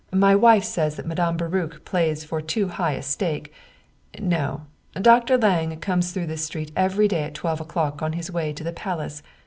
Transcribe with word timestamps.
My 0.17 0.35
wife 0.35 0.63
says 0.63 0.95
that 0.95 1.05
Madame 1.05 1.37
Baruch 1.37 1.85
plays 1.85 2.23
for 2.23 2.41
too 2.41 2.69
high 2.69 2.93
a 2.93 3.03
stake. 3.03 3.53
No, 4.17 4.61
Dr. 4.99 5.37
Lange 5.37 5.75
comes 5.77 6.11
through 6.11 6.25
this 6.25 6.43
street 6.43 6.71
every 6.75 7.07
day 7.07 7.21
at 7.21 7.35
twelve 7.35 7.61
o'clock 7.61 8.01
on 8.01 8.13
his 8.13 8.31
way 8.31 8.51
to 8.51 8.63
the 8.63 8.73
Palace. 8.73 9.21